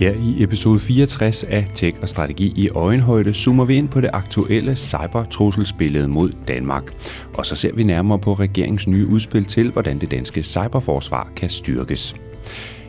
[0.00, 4.10] Her i episode 64 af Tech og Strategi i Øjenhøjde zoomer vi ind på det
[4.12, 6.92] aktuelle cybertrusselsbillede mod Danmark.
[7.34, 11.50] Og så ser vi nærmere på regeringens nye udspil til, hvordan det danske cyberforsvar kan
[11.50, 12.14] styrkes.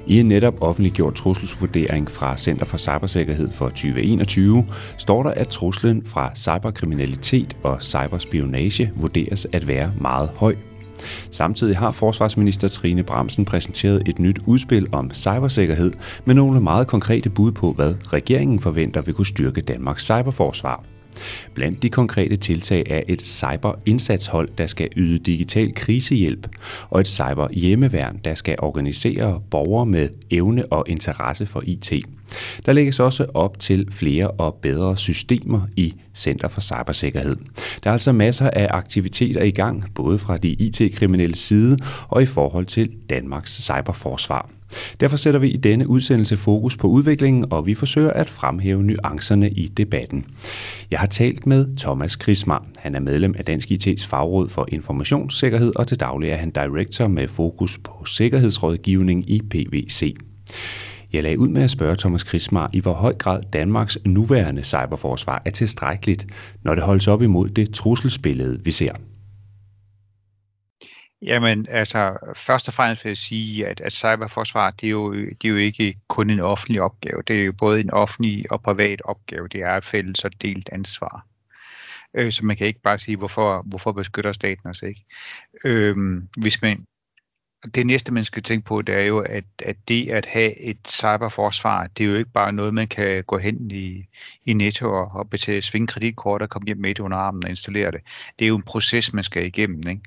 [0.08, 4.66] I en netop offentliggjort trusselsvurdering fra Center for Cybersikkerhed for 2021
[4.98, 10.56] står der, at truslen fra cyberkriminalitet og cyberspionage vurderes at være meget høj
[11.32, 15.92] Samtidig har forsvarsminister Trine Bramsen præsenteret et nyt udspil om cybersikkerhed
[16.26, 20.91] med nogle meget konkrete bud på, hvad regeringen forventer vil kunne styrke Danmarks cyberforsvar.
[21.54, 26.48] Blandt de konkrete tiltag er et cyber-indsatshold, der skal yde digital krisehjælp,
[26.90, 31.94] og et cyber-hjemmeværn, der skal organisere borgere med evne og interesse for IT.
[32.66, 37.36] Der lægges også op til flere og bedre systemer i Center for Cybersikkerhed.
[37.84, 42.26] Der er altså masser af aktiviteter i gang, både fra de IT-kriminelle side og i
[42.26, 44.50] forhold til Danmarks cyberforsvar.
[45.00, 49.50] Derfor sætter vi i denne udsendelse fokus på udviklingen, og vi forsøger at fremhæve nuancerne
[49.50, 50.26] i debatten.
[50.92, 52.66] Jeg har talt med Thomas Krismar.
[52.78, 57.08] Han er medlem af Dansk IT's fagråd for informationssikkerhed, og til daglig er han director
[57.08, 60.16] med fokus på sikkerhedsrådgivning i PVC.
[61.14, 65.42] Jeg lagde ud med at spørge Thomas Krismar, i hvor høj grad Danmarks nuværende cyberforsvar
[65.46, 66.28] er tilstrækkeligt,
[66.64, 68.92] når det holdes op imod det trusselsbillede, vi ser.
[71.22, 75.46] Jamen, altså, først og fremmest vil jeg sige, at, at cyberforsvar, det er, jo, det
[75.46, 77.22] er jo ikke kun en offentlig opgave.
[77.28, 79.48] Det er jo både en offentlig og privat opgave.
[79.48, 81.28] Det er et fælles og delt ansvar.
[82.14, 85.06] Øh, så man kan ikke bare sige, hvorfor, hvorfor beskytter staten os ikke.
[85.64, 86.86] Øh, hvis man,
[87.76, 90.78] det næste, man skal tænke på, det er jo, at, at det at have et
[90.88, 94.06] cyberforsvar, det er jo ikke bare noget, man kan gå hen i,
[94.46, 97.50] i Netto og, og betale svinge kreditkort og komme hjem med det under armen og
[97.50, 98.02] installere det.
[98.40, 99.88] Det er jo en proces, man skal igennem.
[99.88, 100.02] Ikke?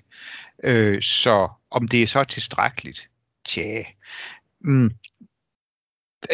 [0.65, 3.09] Øh, så om det er så tilstrækkeligt,
[3.45, 3.83] tja,
[4.61, 4.91] mm,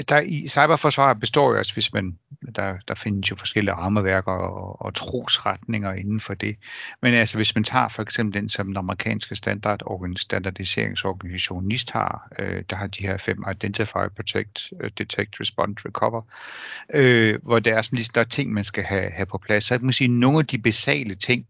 [0.09, 2.19] der i cyberforsvar består jo også, hvis man,
[2.57, 6.57] der, der findes jo forskellige rammeværker og, og trosretninger inden for det.
[7.03, 12.29] Men altså, hvis man tager for eksempel den, som den amerikanske standard, standardiseringsorganisation NIST har,
[12.39, 16.23] øh, der har de her fem Identify, Protect, øh, Detect, Respond, Recover,
[16.95, 19.65] øh, hvor der er sådan lige der er ting, man skal have, have på plads.
[19.65, 21.47] Så jeg må sige, nogle af de basale ting,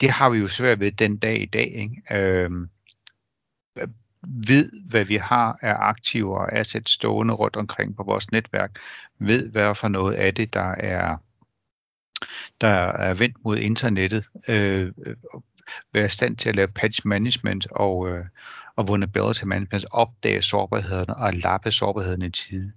[0.00, 1.72] det har vi jo svært ved den dag i dag.
[1.74, 2.02] Ikke?
[2.10, 2.50] Øh,
[4.22, 8.78] ved, hvad vi har af aktiver og assets stående rundt omkring på vores netværk,
[9.18, 11.16] ved, hvad for noget af det, der er,
[12.60, 14.92] der er vendt mod internettet, øh,
[15.92, 18.24] være i stand til at lave patch management og, øh,
[18.76, 22.72] og vulnerability management, opdage sårbarhederne og lappe sårbarhederne i tide.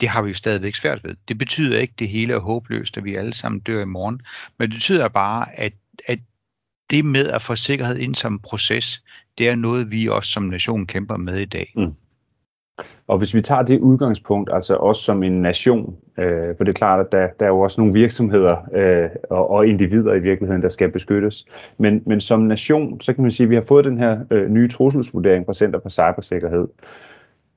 [0.00, 1.16] Det har vi jo stadigvæk svært ved.
[1.28, 4.22] Det betyder ikke, at det hele er håbløst, at vi alle sammen dør i morgen,
[4.58, 5.72] men det betyder bare, at,
[6.08, 6.18] at
[6.90, 9.02] det med at få sikkerhed ind som proces,
[9.38, 11.72] det er noget, vi også som nation kæmper med i dag.
[11.76, 11.92] Mm.
[13.06, 16.76] Og hvis vi tager det udgangspunkt, altså også som en nation, øh, for det er
[16.76, 20.62] klart, at der, der er jo også nogle virksomheder øh, og, og individer i virkeligheden,
[20.62, 21.46] der skal beskyttes.
[21.78, 24.50] Men, men som nation, så kan man sige, at vi har fået den her øh,
[24.50, 26.68] nye trusselsvurdering fra Center for Cybersikkerhed.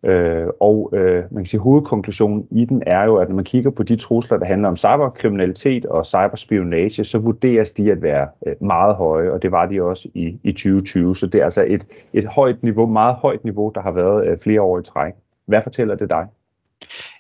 [0.03, 3.69] Øh, og øh, man kan sige, hovedkonklusionen i den er jo, at når man kigger
[3.69, 8.56] på de trusler, der handler om cyberkriminalitet og cyberspionage, så vurderes de at være øh,
[8.62, 11.16] meget høje, og det var de også i, i 2020.
[11.16, 14.38] Så det er altså et, et højt niveau, meget højt niveau, der har været øh,
[14.44, 15.13] flere år i træk.
[15.46, 16.25] Hvad fortæller det dig?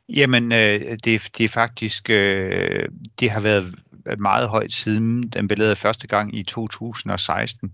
[0.09, 2.87] Jamen, øh, det, det er faktisk, øh,
[3.19, 3.75] det har været
[4.17, 7.71] meget højt siden den blev lavet første gang i 2016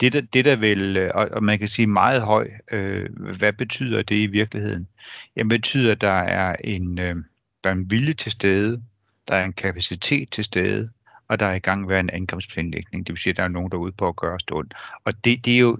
[0.00, 3.08] det, der, det der vil, øh, og, og man kan sige meget høj, øh,
[3.38, 4.88] hvad betyder det i virkeligheden?
[5.36, 7.16] Jamen det betyder, at der er en, øh,
[7.64, 8.82] der er en vilje til stede,
[9.28, 10.90] der er en kapacitet til stede,
[11.28, 13.06] og der er i gang med en angrebsplanlægning.
[13.06, 14.68] Det vil sige, at der er nogen, der er ude på at gøre stund.
[15.04, 15.78] Og det, det er jo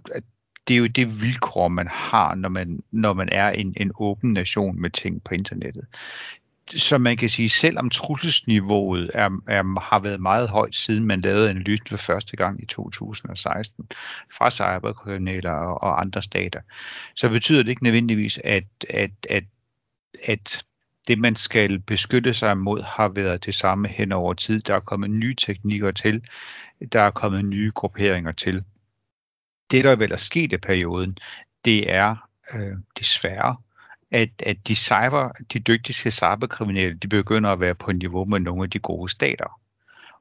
[0.68, 4.32] det er jo det vilkår, man har, når man, når man er en, en åben
[4.32, 5.86] nation med ting på internettet
[6.76, 11.50] så man kan sige, selvom trusselsniveauet er, er, har været meget højt, siden man lavede
[11.50, 13.88] en lyt for første gang i 2016
[14.38, 16.60] fra cyberkriminelle og, og andre stater,
[17.14, 19.44] så betyder det ikke nødvendigvis, at, at, at,
[20.24, 20.64] at
[21.08, 24.60] det, man skal beskytte sig mod, har været det samme hen over tid.
[24.60, 26.22] Der er kommet nye teknikker til,
[26.92, 28.64] der er kommet nye grupperinger til.
[29.70, 31.18] Det, der vel er sket i perioden,
[31.64, 32.16] det er
[32.54, 33.56] øh, desværre
[34.10, 38.62] at, at de, cyber, de dygtigste cyberkriminelle, de begynder at være på niveau med nogle
[38.62, 39.60] af de gode stater.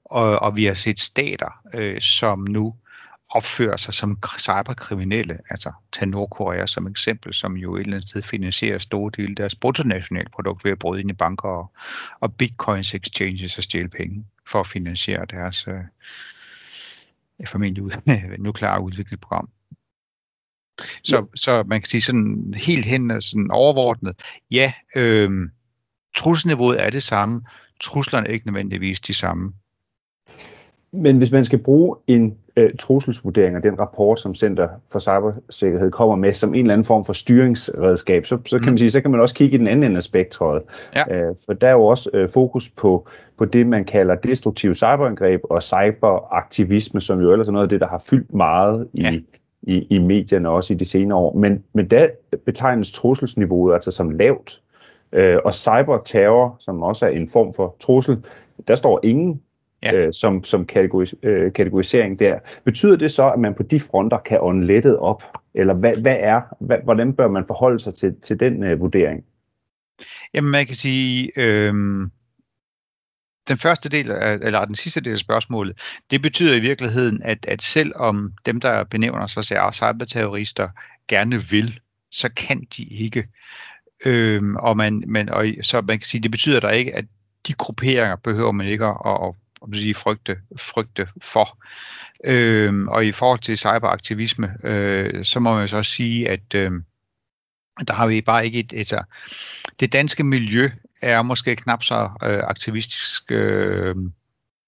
[0.05, 2.75] Og, og vi har set stater, øh, som nu
[3.29, 8.21] opfører sig som cyberkriminelle, altså tag Nordkorea som eksempel, som jo et eller andet sted
[8.21, 11.71] finansierer store dele af deres bruttonationalprodukt ved at bryde ind i banker og,
[12.19, 15.83] og bitcoins exchanges og stjæle penge for at finansiere deres øh,
[17.47, 17.91] formentlig ud,
[18.39, 19.49] nukleare udviklingsprogram.
[21.03, 21.21] Så, ja.
[21.35, 24.15] så man kan sige sådan helt hen sådan overordnet,
[24.51, 25.29] ja, øh,
[26.17, 27.41] trusselsniveauet er det samme,
[27.81, 29.53] truslerne er ikke nødvendigvis de samme.
[30.91, 35.91] Men hvis man skal bruge en øh, trusselsvurdering og den rapport, som Center for Cybersikkerhed
[35.91, 38.71] kommer med, som en eller anden form for styringsredskab, så, så kan mm.
[38.71, 40.61] man sige, så kan man også kigge i den anden ende af spektret.
[40.95, 41.15] Ja.
[41.15, 43.07] Øh, for der er jo også øh, fokus på,
[43.37, 47.81] på det, man kalder destruktiv cyberangreb og cyberaktivisme, som jo ellers er noget af det,
[47.81, 49.19] der har fyldt meget i, ja.
[49.61, 51.37] I, i medierne også i de senere år.
[51.37, 52.07] Men, men der
[52.45, 54.61] betegnes trusselsniveauet altså som lavt.
[55.11, 58.25] Øh, og cyberterror, som også er en form for trussel,
[58.67, 59.41] der står ingen
[59.83, 59.95] ja.
[59.95, 62.39] øh, som, som kategoris, øh, kategorisering der.
[62.63, 65.23] Betyder det så, at man på de fronter kan ånde lettet op?
[65.53, 69.23] Eller hvad, hvad er, hvad, hvordan bør man forholde sig til, til den øh, vurdering?
[70.33, 71.73] Jamen man kan sige, øh,
[73.47, 75.77] den første del, af, eller den sidste del af spørgsmålet,
[76.11, 80.69] det betyder i virkeligheden, at, at selvom dem, der benævner sig som cyberterrorister,
[81.07, 81.79] gerne vil,
[82.11, 83.27] så kan de ikke.
[84.05, 87.05] Øhm, og man, man, og, så man kan sige, det betyder der ikke, at
[87.47, 91.57] de grupperinger behøver man ikke at, at, at sige, frygte, frygte for.
[92.23, 96.71] Øhm, og i forhold til cyberaktivisme, øh, så må man så også sige, at øh,
[97.87, 98.99] der har vi bare ikke et, et, et
[99.79, 100.69] det danske miljø
[101.01, 103.95] er måske knap så øh, aktivistisk, øh,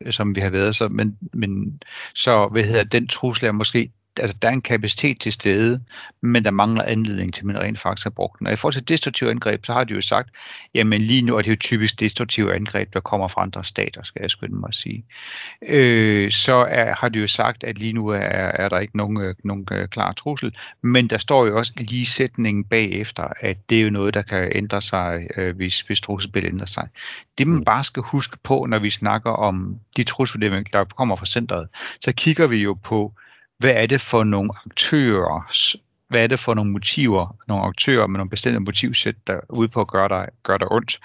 [0.09, 1.81] som vi har været, så, men, men
[2.15, 5.81] så hvad hedder den trussel er måske altså, der er en kapacitet til stede,
[6.21, 8.48] men der mangler anledning til, at man rent faktisk har brugt den.
[8.48, 10.30] Og i forhold til destruktive angreb, så har de jo sagt,
[10.74, 14.21] jamen lige nu er det jo typisk destruktive angreb, der kommer fra andre stater, skal
[14.21, 15.06] jeg skynde mig at sige.
[15.62, 19.21] Øh, så er, har de jo sagt, at lige nu er, er der ikke nogen,
[19.21, 23.80] øh, nogen uh, klar trussel, men der står jo også lige sætningen bagefter, at det
[23.80, 26.88] er jo noget, der kan ændre sig, øh, hvis, hvis trusselsbilledet ændrer sig.
[27.38, 27.65] Det man mm.
[27.65, 31.68] bare skal huske på, når vi snakker om de trusler, der kommer fra centret,
[32.01, 33.13] så kigger vi jo på,
[33.59, 35.51] hvad er det for nogle aktører,
[36.07, 39.67] hvad er det for nogle motiver, nogle aktører med nogle bestemte motivsæt, der er ude
[39.67, 41.00] på at gøre dig, gøre dig ondt.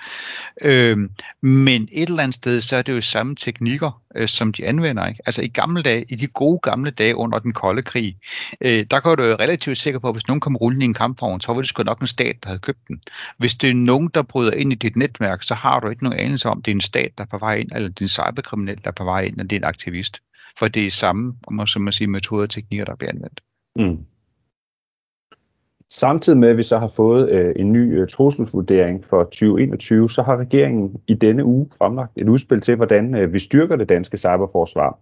[0.63, 1.11] Øhm,
[1.41, 5.07] men et eller andet sted, så er det jo samme teknikker, øh, som de anvender.
[5.07, 5.21] Ikke?
[5.27, 8.17] Altså i gamle dage, i de gode gamle dage under den kolde krig,
[8.61, 10.95] øh, der går du jo relativt sikker på, at hvis nogen kommer rullende i en
[10.95, 13.01] kampvogn, så var det sgu nok en stat, der havde købt den.
[13.37, 16.19] Hvis det er nogen, der bryder ind i dit netværk, så har du ikke nogen
[16.19, 18.09] anelse om, det er en stat, der er på vej ind, eller det er en
[18.09, 20.21] cyberkriminel, der er på vej ind, eller det er en aktivist
[20.59, 23.41] for det er samme, om man, som man siger, metoder og teknikker, der bliver anvendt.
[23.77, 24.05] Mm.
[25.91, 30.23] Samtidig med, at vi så har fået øh, en ny øh, trusselsvurdering for 2021, så
[30.23, 34.19] har regeringen i denne uge fremlagt et udspil til, hvordan øh, vi styrker det danske
[34.19, 34.99] cyberforsvar.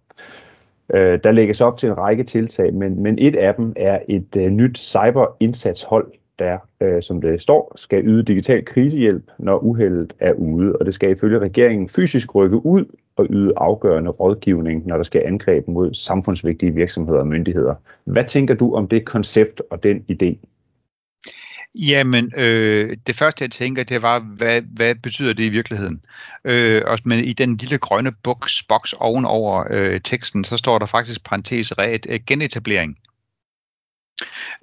[0.94, 4.37] Øh, der lægges op til en række tiltag, men, men et af dem er et
[4.37, 10.32] øh, nyt cyberindsatshold, der, øh, som det står, skal yde digital krisehjælp, når uheldet er
[10.32, 10.76] ude.
[10.76, 12.84] Og det skal ifølge regeringen fysisk rykke ud
[13.22, 17.74] og yde afgørende rådgivning, når der skal angreb mod samfundsvigtige virksomheder og myndigheder.
[18.04, 20.46] Hvad tænker du om det koncept og den idé?
[21.74, 26.04] Jamen, øh, det første jeg tænker, det var, hvad, hvad betyder det i virkeligheden?
[26.44, 30.86] Øh, og, men i den lille grønne boks, boks ovenover øh, teksten, så står der
[30.86, 32.98] faktisk parentes ret øh, genetablering.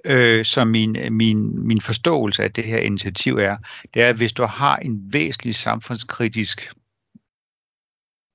[0.04, 3.56] Øh, så min, min, min forståelse af det her initiativ er,
[3.94, 6.72] det er, at hvis du har en væsentlig samfundskritisk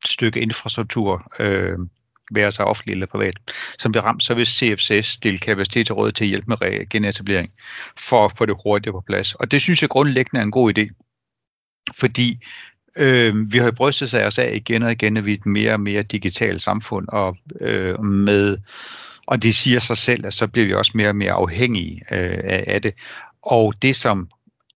[0.08, 1.78] stykke infrastruktur, øh,
[2.32, 3.36] være sig offentlig eller privat,
[3.80, 7.52] som bliver ramt, så vil CFCS stille kapacitet til råd til at hjælpe med genetablering
[7.98, 9.34] for at få det hurtigt på plads.
[9.34, 10.88] Og det synes jeg grundlæggende er en god idé,
[12.00, 12.40] fordi
[12.96, 15.46] øh, vi har jo brystet sig os af igen og igen, at vi er et
[15.46, 18.58] mere og mere digitalt samfund, og øh, med
[19.28, 22.40] og det siger sig selv, at så bliver vi også mere og mere afhængige øh,
[22.44, 22.94] af, af det.
[23.42, 24.30] Og det, som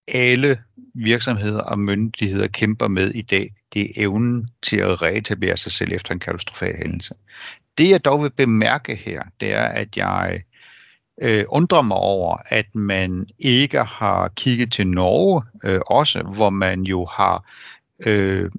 [0.08, 0.58] alle
[0.94, 5.92] virksomheder og myndigheder kæmper med i dag, det er evnen til at reetablere sig selv
[5.92, 7.14] efter en katastrofal hændelse.
[7.78, 10.42] Det jeg dog vil bemærke her, det er, at jeg
[11.22, 16.82] øh, undrer mig over, at man ikke har kigget til Norge øh, også, hvor man
[16.82, 17.44] jo har
[18.00, 18.50] øh,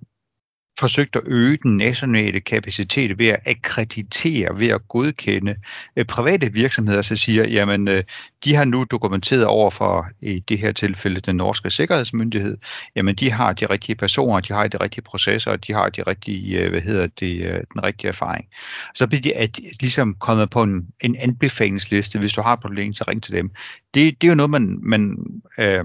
[0.82, 5.56] forsøgt at øge den nationale kapacitet ved at akkreditere, ved at godkende
[5.96, 8.04] øh, private virksomheder, så siger, jamen, øh,
[8.44, 12.58] de har nu dokumenteret over for, i det her tilfælde, den norske sikkerhedsmyndighed,
[12.96, 16.04] jamen, de har de rigtige personer, de har de rigtige processer, og de har de
[16.04, 18.48] rigtige, øh, hvad hedder det, den rigtige erfaring.
[18.96, 22.94] Så bliver de at, ligesom kommet på en, en anbefalingsliste, hvis du har et problem,
[22.94, 23.52] så ring til dem.
[23.94, 25.18] Det, det er jo noget, man, man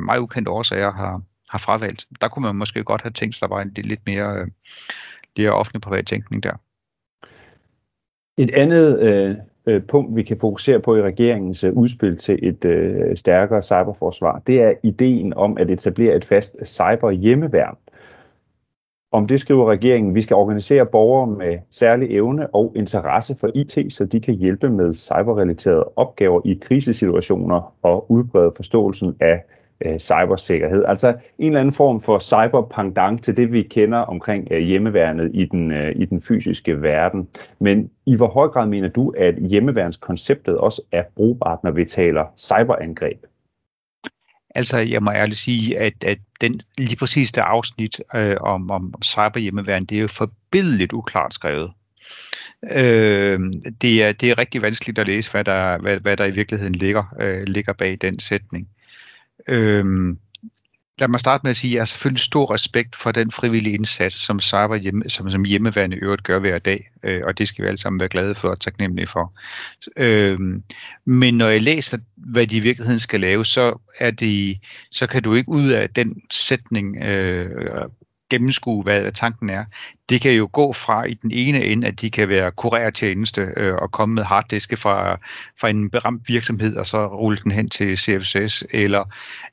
[0.00, 2.06] meget ukendt årsager har, har fravalgt.
[2.20, 4.46] Der kunne man måske godt have tænkt sig, der var en lidt mere, øh,
[5.36, 6.52] mere offentlig privat tænkning der.
[8.38, 9.36] Et andet øh,
[9.66, 14.42] øh, punkt, vi kan fokusere på i regeringens øh, udspil til et øh, stærkere cyberforsvar,
[14.46, 17.76] det er ideen om at etablere et fast cyber-hjemmeværn.
[19.12, 23.92] Om det skriver regeringen, vi skal organisere borgere med særlig evne og interesse for IT,
[23.92, 29.44] så de kan hjælpe med cyberrelaterede opgaver i krisesituationer og udbrede forståelsen af
[29.84, 30.84] øh, cybersikkerhed.
[30.84, 35.44] Altså en eller anden form for cyberpandang til det, vi kender omkring øh, hjemmeværnet i
[35.44, 37.28] den, øh, i den fysiske verden.
[37.58, 42.24] Men i hvor høj grad mener du, at hjemmeværnskonceptet også er brugbart, når vi taler
[42.36, 43.24] cyberangreb?
[44.54, 48.94] Altså, jeg må ærligt sige, at, at den, lige præcis det afsnit øh, om, om
[49.04, 51.70] cyberhjemmeværn, det er jo forbindeligt uklart skrevet.
[52.70, 53.40] Øh,
[53.80, 56.74] det, er, det er rigtig vanskeligt at læse, hvad der, hvad, hvad der i virkeligheden
[56.74, 58.68] ligger, øh, ligger bag den sætning.
[59.48, 60.18] Øhm,
[60.98, 63.74] lad mig starte med at sige, at jeg har selvfølgelig stor respekt for den frivillige
[63.74, 67.62] indsats, som cyber hjemme, som, som hjemmeværende øvrigt gør hver dag, øh, og det skal
[67.62, 69.32] vi alle sammen være glade for og taknemmelige for.
[69.96, 70.62] Øhm,
[71.04, 74.58] men når jeg læser, hvad de i virkeligheden skal lave, så er det,
[74.90, 77.88] så kan du ikke ud af den sætning øh,
[78.30, 79.64] gennemskue, hvad tanken er.
[80.08, 83.74] Det kan jo gå fra i den ene ende, at de kan være kurertjeneste øh,
[83.74, 85.18] og komme med harddiske fra,
[85.60, 89.04] fra en beramt virksomhed, og så rulle den hen til CFSS, eller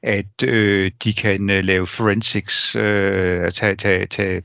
[0.04, 4.42] at øh, de kan øh, lave forensics, øh, tage, tage, tage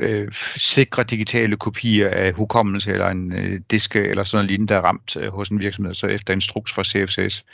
[0.00, 4.80] øh, sikre digitale kopier af hukommelse eller en øh, diske eller sådan noget lignende, der
[4.80, 7.44] er ramt øh, hos en virksomhed, så efter instruks fra CFCS.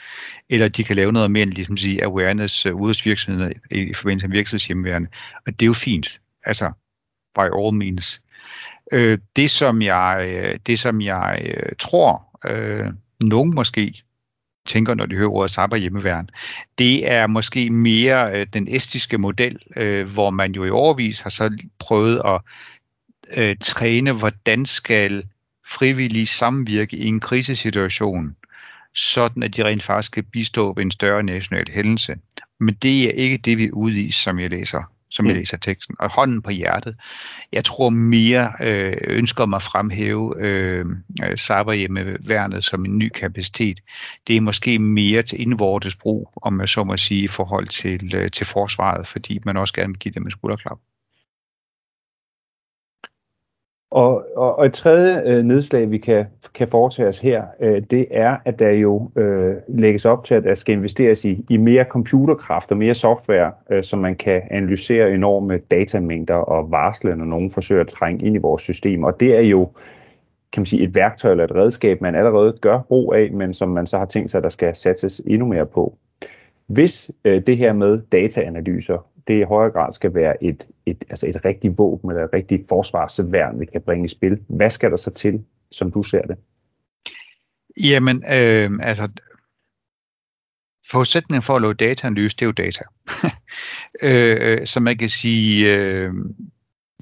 [0.49, 3.79] Eller de kan lave noget mere end ligesom sige, awareness øh, ude hos virksomheder i,
[3.79, 5.09] i forbindelse med virksomhedshjemmeværende.
[5.47, 6.21] Og det er jo fint.
[6.45, 6.73] Altså,
[7.35, 8.23] by all means.
[8.93, 12.87] Øh, det, som jeg, øh, det, som jeg øh, tror, øh,
[13.23, 14.03] nogen måske
[14.67, 16.31] tænker, når de hører ordet cyber hjemmeværn,
[16.79, 21.31] det er måske mere øh, den estiske model, øh, hvor man jo i overvis har
[21.31, 22.41] så prøvet at
[23.33, 25.25] øh, træne, hvordan skal
[25.67, 28.37] frivillige samvirke i en krisesituation,
[28.95, 32.17] sådan at de rent faktisk kan bistå ved en større national hændelse.
[32.61, 35.39] Men det er ikke det, vi er ude i, som jeg læser som jeg mm.
[35.39, 35.97] læser teksten.
[35.99, 36.97] Og hånden på hjertet.
[37.53, 40.87] Jeg tror mere øh, ønsker mig at fremhæve øh,
[41.25, 43.81] øh, cyberhjemmeværnet som en ny kapacitet.
[44.27, 48.15] Det er måske mere til indvortes brug, om jeg så må sige, i forhold til,
[48.15, 50.79] øh, til forsvaret, fordi man også gerne vil give dem en skulderklap.
[53.93, 58.07] Og, og, og et tredje øh, nedslag, vi kan, kan foretage os her, øh, det
[58.11, 61.85] er, at der jo øh, lægges op til, at der skal investeres i, i mere
[61.85, 67.51] computerkraft og mere software, øh, så man kan analysere enorme datamængder og varsle, når nogen
[67.51, 69.05] forsøger at trænge ind i vores system.
[69.05, 69.69] Og det er jo
[70.53, 73.69] kan man sige, et værktøj eller et redskab, man allerede gør brug af, men som
[73.69, 75.97] man så har tænkt sig, at der skal satses endnu mere på.
[76.67, 81.27] Hvis øh, det her med dataanalyser det i højere grad skal være et, et, altså
[81.27, 84.41] et rigtigt våben eller et rigtigt forsvarsværn, vi kan bringe i spil.
[84.49, 86.37] Hvad skal der så til, som du ser det?
[87.81, 89.09] Jamen, øh, altså,
[90.91, 92.85] forudsætningen for at lave dataanalyse, det er jo data.
[94.09, 96.13] øh, så man kan sige, øh,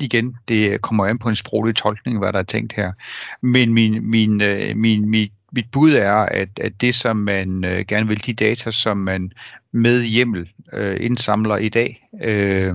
[0.00, 2.92] igen, det kommer an på en sproglig tolkning, hvad der er tænkt her.
[3.40, 7.84] Men min, min, øh, min, min, mit bud er, at, at det, som man øh,
[7.88, 9.32] gerne vil, de data, som man
[9.72, 12.74] med hjemmel øh, indsamler i dag, øh,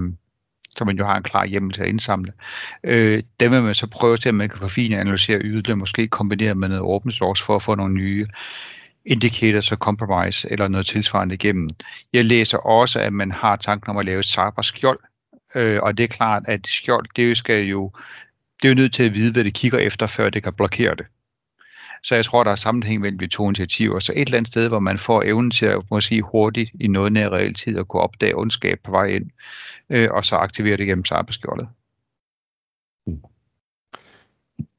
[0.78, 2.34] som man jo har en klar hjemmel til at indsamle,
[2.84, 6.08] øh, dem vil man så prøve til, at man kan forfine og analysere yderligere, måske
[6.08, 8.28] kombinere med noget open source for at få nogle nye
[9.06, 11.70] indicators og compromise eller noget tilsvarende igennem.
[12.14, 15.00] Jeg læser også, at man har tanken om at lave et cyberskjold,
[15.56, 17.92] øh, og det er klart, at skjold, det skal jo,
[18.62, 20.96] det er jo nødt til at vide, hvad det kigger efter, før det kan blokere
[20.96, 21.06] det.
[22.06, 24.00] Så jeg tror, der er sammenhæng mellem de to initiativer.
[24.00, 27.14] Så et eller andet sted, hvor man får evnen til at måske hurtigt i noget
[27.14, 29.30] nær realtid at kunne opdage ondskab på vej ind,
[29.90, 31.68] øh, og så aktivere det gennem cyberskjoldet.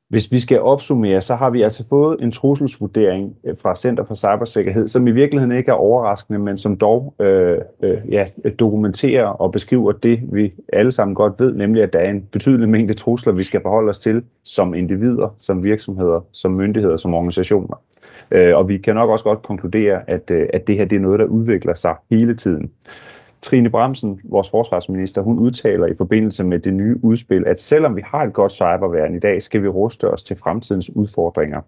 [0.08, 4.14] Hvis vi skal opsummere, så har vi altså fået en trusselsvurdering øh, fra Center for
[4.14, 8.26] Cybersikkerhed, som i virkeligheden ikke er overraskende, men som dog øh, øh, ja,
[8.58, 12.68] dokumenterer og beskriver det, vi alle sammen godt ved, nemlig at der er en betydelig
[12.68, 17.80] mængde trusler, vi skal forholde os til som individer, som virksomheder, som myndigheder, som organisationer.
[18.30, 21.00] Øh, og vi kan nok også godt konkludere, at, øh, at det her det er
[21.00, 22.70] noget, der udvikler sig hele tiden.
[23.42, 28.02] Trine Bremsen, vores forsvarsminister, hun udtaler i forbindelse med det nye udspil, at selvom vi
[28.04, 31.60] har et godt cyberværn i dag, skal vi ruste os til fremtidens udfordringer.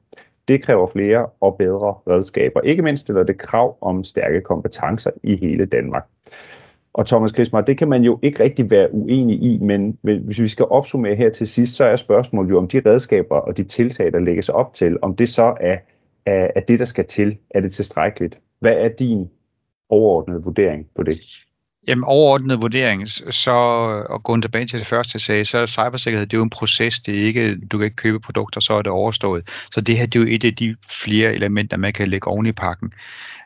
[0.48, 2.60] Det kræver flere og bedre redskaber.
[2.60, 6.04] Ikke mindst stiller det krav om stærke kompetencer i hele Danmark.
[6.92, 10.48] Og Thomas Krismar, det kan man jo ikke rigtig være uenig i, men hvis vi
[10.48, 14.12] skal opsummere her til sidst, så er spørgsmålet jo om de redskaber og de tiltag,
[14.12, 15.76] der lægges op til, om det så er,
[16.26, 17.38] er, er det, der skal til.
[17.50, 18.40] Er det tilstrækkeligt?
[18.60, 19.30] Hvad er din
[19.88, 21.18] overordnede vurdering på det?
[21.86, 25.66] Jamen overordnet vurdering, så øh, og gå tilbage til det første, jeg sagde, så er
[25.66, 28.72] cybersikkerhed, det er jo en proces, det er ikke, du kan ikke købe produkter, så
[28.72, 29.48] er det overstået.
[29.72, 32.46] Så det her, det er jo et af de flere elementer, man kan lægge oven
[32.46, 32.92] i pakken.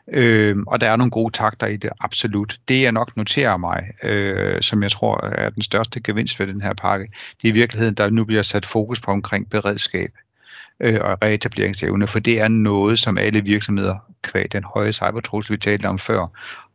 [0.07, 2.59] Øh, og der er nogle gode takter i det, absolut.
[2.67, 6.61] Det jeg nok noterer mig, øh, som jeg tror er den største gevinst ved den
[6.61, 7.05] her pakke,
[7.41, 10.11] det er i virkeligheden, der nu bliver sat fokus på omkring beredskab
[10.79, 15.57] øh, og reetableringsevne, for det er noget, som alle virksomheder, kvad den høje cybertrussel, vi
[15.57, 16.27] talte om før,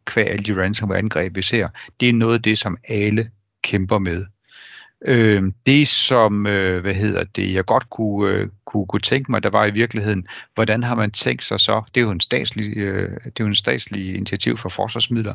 [0.09, 1.69] kvæg alle de ransomware-angreb, vi ser,
[2.00, 3.31] det er noget af det, som alle
[3.62, 4.25] kæmper med.
[5.05, 9.43] Øh, det, som øh, hvad hedder det, jeg godt kunne, øh, kunne, kunne tænke mig,
[9.43, 12.77] der var i virkeligheden, hvordan har man tænkt sig så, det er jo en statslig,
[12.77, 15.35] øh, det er jo en statslig initiativ for forsvarsmidler,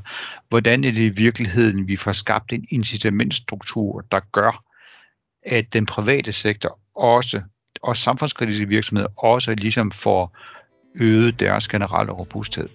[0.49, 4.63] hvordan er det i virkeligheden, vi får skabt en incitamentstruktur, der gør,
[5.45, 7.41] at den private sektor også,
[7.81, 10.37] og samfundskritiske virksomheder også ligesom får
[10.95, 12.69] øget deres generelle robusthed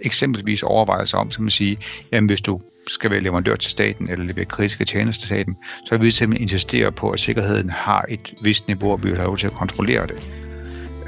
[0.00, 1.76] eksempelvis overvejelser om, som man siger,
[2.12, 5.96] jamen hvis du skal være leverandør til staten eller levere kritiske tjenester til staten, så
[5.96, 9.26] vil vi simpelthen insistere på, at sikkerheden har et vist niveau, og vi vil have
[9.26, 10.22] lov til at kontrollere det.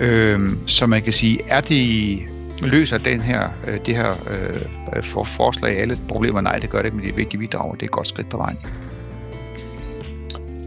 [0.00, 2.18] Øhm, så man kan sige, er det
[2.60, 6.40] løser den her, øh, det her øh, for forslag alle problemer?
[6.40, 8.08] Nej, det gør det ikke, men det er vigtigt bidrag, og det er et godt
[8.08, 8.58] skridt på vejen.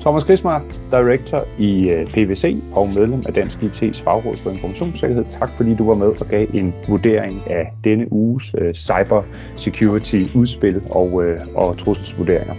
[0.01, 5.25] Thomas Krismar, Director i øh, PVC og medlem af Dansk IT's Fagråd for Informationssikkerhed.
[5.39, 9.23] Tak fordi du var med og gav en vurdering af denne uges øh, cyber
[9.55, 12.53] security udspil og, øh, og trusselsvurderinger.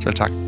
[0.00, 0.45] Selv tak.